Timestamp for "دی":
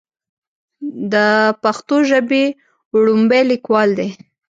3.99-4.09